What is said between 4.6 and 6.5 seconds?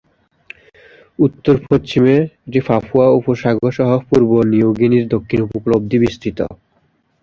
গিনির দক্ষিণ উপকূলে অবধি বিস্তৃত।